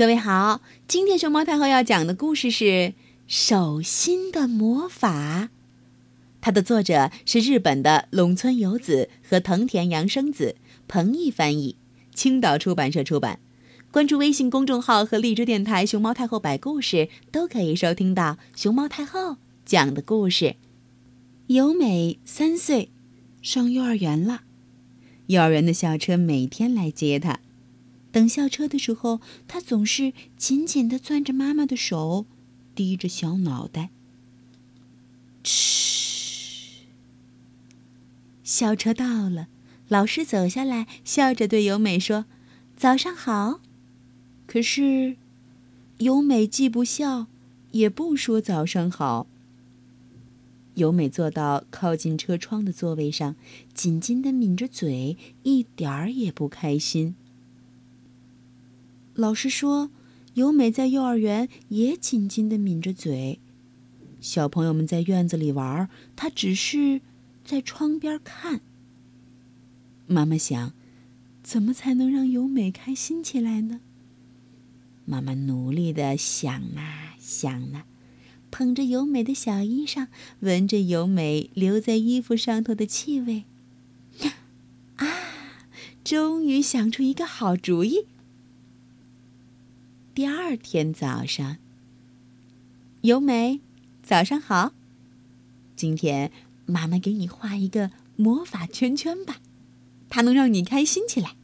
[0.00, 2.64] 各位好，今天熊猫太后要讲的故事是
[3.26, 5.42] 《手心的魔法》，
[6.40, 10.56] 它的作者是日本的陇村游子和藤田洋生子，
[10.88, 11.76] 彭毅翻译，
[12.14, 13.40] 青岛出版社出版。
[13.90, 19.36] 关注微信公众号和荔枝电台“熊猫太后摆故事”，都可以收听到熊猫太后
[19.66, 20.56] 讲的故事。
[21.48, 22.88] 由美三岁，
[23.42, 24.44] 上幼儿园了，
[25.26, 27.40] 幼儿园的校车每天来接她。
[28.12, 32.26] 等校车的时候，他总是紧紧地攥着妈妈的手，
[32.74, 33.90] 低着小脑袋。
[35.44, 36.86] 嘘，
[38.42, 39.48] 校车到了，
[39.88, 42.26] 老师走下来，笑着对由美说
[42.76, 43.60] ：“早上好。”
[44.46, 45.16] 可是，
[45.98, 47.28] 由美既不笑，
[47.70, 49.28] 也不说早上好。
[50.74, 53.36] 由美坐到靠近车窗的座位上，
[53.72, 57.14] 紧紧地抿着嘴，一点儿也不开心。
[59.20, 59.90] 老师说
[60.32, 63.38] ：“由美在幼儿园也紧紧地抿着嘴。
[64.18, 67.02] 小朋友们在院子里玩，她只是
[67.44, 68.62] 在窗边看。”
[70.08, 70.72] 妈妈想
[71.44, 73.80] ：“怎么才能让由美开心起来呢？”
[75.04, 77.84] 妈妈努力地想啊想啊，
[78.50, 80.06] 捧着由美的小衣裳，
[80.38, 83.44] 闻着由美留在衣服上头的气味，
[84.96, 85.06] 啊，
[86.02, 88.06] 终于想出一个好主意。
[90.12, 91.58] 第二天早上，
[93.02, 93.60] 由美，
[94.02, 94.72] 早上好。
[95.76, 96.32] 今天
[96.66, 99.36] 妈妈给你画一个魔法圈圈吧，
[100.08, 101.36] 它能让你开心起来。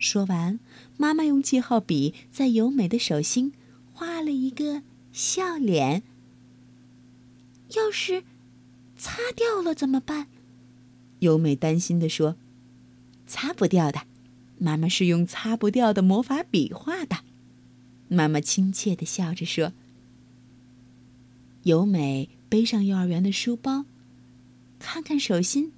[0.00, 0.58] 说完，
[0.96, 3.52] 妈妈用记号笔在由美的手心
[3.92, 6.02] 画了一个笑脸。
[7.76, 8.24] 要是
[8.96, 10.26] 擦掉了怎么办？
[11.20, 12.34] 由美担心地说
[13.28, 14.02] ：“擦不掉的，
[14.58, 17.18] 妈妈是用擦不掉的魔法笔画的。”
[18.08, 19.72] 妈妈亲切地笑着说
[21.64, 23.84] ：“由美背上幼儿园的书包，
[24.78, 25.72] 看看手心，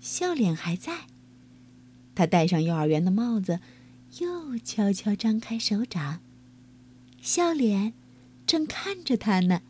[0.00, 1.06] 笑脸还在。
[2.14, 3.60] 她戴上幼儿园的帽子，
[4.18, 6.20] 又悄悄张开手掌，
[7.22, 7.92] 笑脸
[8.46, 9.62] 正看着她呢。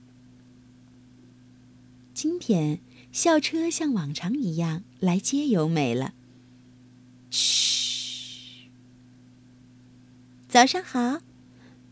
[2.15, 2.81] 今天
[3.13, 6.15] 校车像往常一样来接由美了。
[7.31, 8.71] 嘘，
[10.49, 11.21] 早上好。”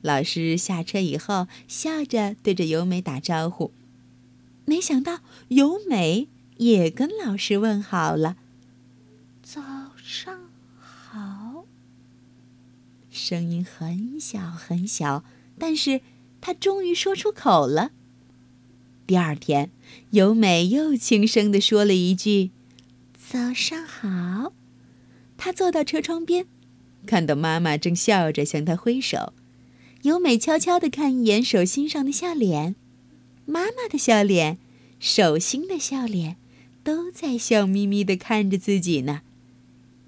[0.02, 3.72] 老师下车以后，笑着对着由美打招呼。
[4.64, 8.36] 没想到由美也跟老师问好了
[9.42, 11.64] ：“早上好。”
[13.10, 15.24] 声音很小很小，
[15.58, 16.00] 但是
[16.40, 17.90] 她终于说出口了。
[19.06, 19.70] 第二天，
[20.10, 22.50] 由美又轻声的说了一句
[23.14, 24.52] ：“早上好。”
[25.36, 26.46] 她坐到车窗边，
[27.06, 29.32] 看到妈妈正笑着向她挥手。
[30.02, 32.74] 由美悄悄地看一眼手心上的笑脸，
[33.46, 34.58] 妈妈的笑脸，
[34.98, 36.36] 手心的笑脸，
[36.82, 39.22] 都在笑眯眯地看着自己呢。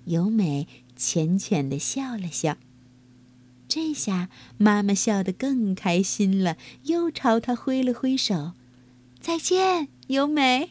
[0.07, 0.67] 由美
[0.97, 2.59] 浅浅地笑了笑，
[3.69, 4.29] 这下
[4.59, 8.53] 妈妈笑得更开心了，又朝她挥了挥手
[9.21, 10.71] ：“再见，由美。”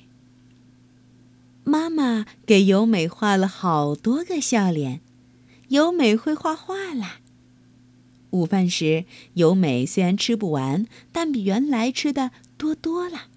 [1.63, 5.00] 妈妈给由美画了好多个笑脸，
[5.69, 7.22] 由美会画画啦。
[8.34, 9.06] 午饭时，
[9.36, 13.28] 由美虽然吃不完，但比原来吃的多多了。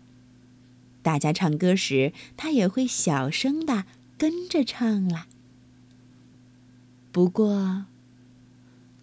[1.02, 3.84] 大家唱歌时，她也会小声的
[4.16, 5.26] 跟着唱了。
[7.12, 7.84] 不过，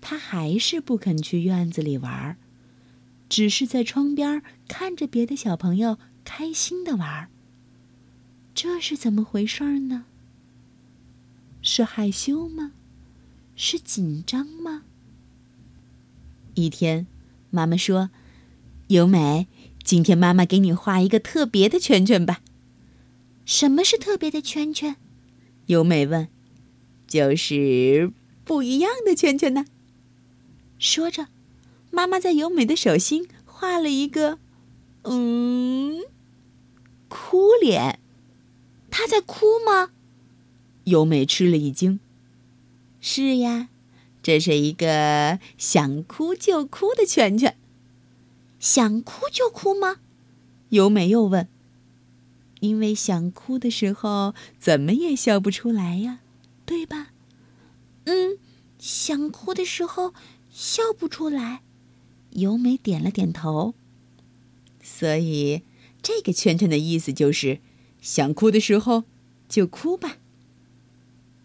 [0.02, 2.38] 她还是不肯去院子里玩，
[3.30, 7.30] 只是在窗边看着别的小朋友开心的玩。
[8.56, 10.06] 这是怎么回事呢？
[11.62, 12.72] 是害羞吗？
[13.56, 14.84] 是紧张吗？
[16.56, 17.08] 一天，
[17.50, 18.10] 妈妈说
[18.88, 19.48] ：“由美，
[19.84, 22.42] 今天妈妈给你画一个特别的圈圈吧。
[23.46, 24.96] ”“什么是特别的圈圈？”
[25.68, 26.28] 由美问。
[27.08, 28.12] “就是
[28.46, 29.66] 不一样的圈圈呢。”
[30.80, 31.28] 说着，
[31.92, 34.40] 妈妈在由美的手心画了一个，
[35.04, 36.02] 嗯，
[37.08, 38.00] 哭脸。
[38.92, 39.92] 她在哭吗？
[40.84, 42.00] 由美吃了一惊。
[43.02, 43.70] “是呀。”
[44.24, 47.56] 这是一个想哭就哭的圈圈，
[48.60, 49.98] 想哭就哭吗？
[50.70, 51.48] 由美又问。
[52.62, 56.20] 因为想哭的时候怎么也笑不出来呀，
[56.66, 57.10] 对吧？
[58.06, 58.38] 嗯，
[58.80, 60.14] 想哭的时候
[60.50, 61.62] 笑不出来。
[62.30, 63.76] 由美点了点头。
[64.82, 65.64] 所以
[66.02, 67.60] 这个圈圈的意思就是，
[68.02, 69.04] 想哭的时候
[69.50, 70.18] 就哭吧。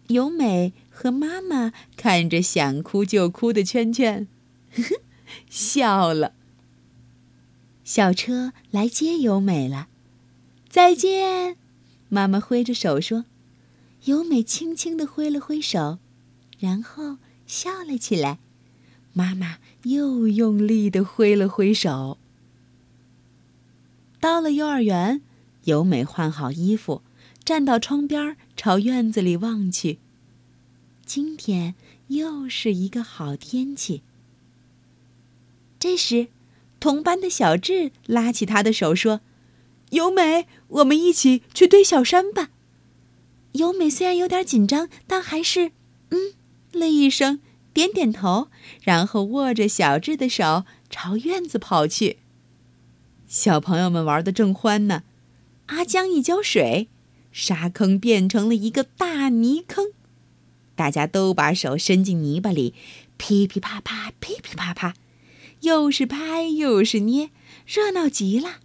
[0.07, 4.27] 由美和妈妈看着想哭就哭的圈圈，
[5.49, 6.33] 笑了。
[7.85, 9.87] 小车来接由美了，
[10.67, 11.55] 再见！
[12.09, 13.23] 妈妈挥着手说。
[14.03, 15.99] 由美轻轻地挥了挥手，
[16.59, 17.15] 然后
[17.47, 18.39] 笑了起来。
[19.13, 22.17] 妈妈又用力地挥了挥手。
[24.19, 25.21] 到了幼儿园，
[25.63, 27.01] 由美换好衣服，
[27.45, 29.99] 站到窗边，朝院子里望去。
[31.09, 31.73] 今天
[32.09, 34.03] 又是一个好天气。
[35.79, 36.27] 这时，
[36.79, 39.21] 同班的小智拉起他的手说
[39.89, 42.51] ：“由美，我们一起去堆小山吧。”
[43.53, 45.71] 由美虽然有点紧张，但还是
[46.13, 46.35] “嗯”
[46.79, 47.39] 了一声，
[47.73, 48.49] 点点头，
[48.83, 52.17] 然后握着小智的手朝院子跑去。
[53.27, 55.01] 小朋友们玩的正欢呢，
[55.65, 56.87] 阿江一浇水，
[57.31, 59.87] 沙坑变成了一个大泥坑，
[60.79, 62.73] 大家都把手伸进泥巴里，
[63.17, 64.93] 噼噼啪啪，噼噼啪啪，
[65.59, 67.31] 又是拍又是捏，
[67.67, 68.59] 热闹极了。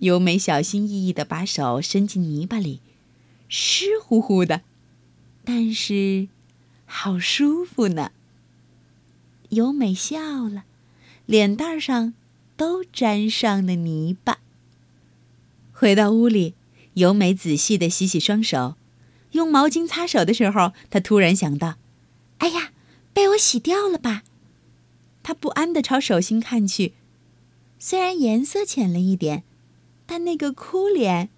[0.00, 2.80] 由美小心翼翼地把手伸进泥巴里。
[3.48, 4.62] 湿乎乎的，
[5.44, 6.26] 但是
[6.86, 8.10] 好舒服呢。
[9.50, 10.64] 由美笑了，
[11.24, 12.14] 脸蛋上
[12.56, 14.40] 都沾上了泥巴。
[15.72, 16.54] 回到屋里，
[16.94, 18.74] 由美仔细的洗洗双手，
[19.32, 21.76] 用毛巾擦手的时候，他突然想到
[22.38, 22.72] ：“哎呀，
[23.12, 24.22] 被我洗掉了吧？”
[25.22, 26.94] 他不安的朝手心看去，
[27.78, 29.42] 虽然颜色浅了一点，
[30.06, 31.30] 但那个哭脸。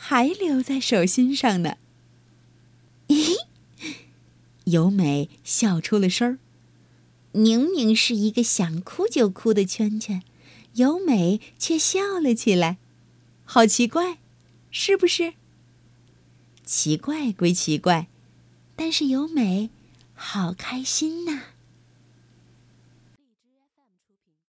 [0.00, 1.74] 还留在手心上呢。
[3.08, 3.34] 咦，
[4.66, 6.38] 由美笑出了声儿。
[7.32, 10.22] 明明是一个想哭就哭的圈圈，
[10.74, 12.78] 由美却笑了起来，
[13.44, 14.18] 好奇怪，
[14.70, 15.34] 是不是？
[16.68, 18.08] 奇怪归奇怪，
[18.76, 19.70] 但是有美
[20.12, 21.44] 好开心呐。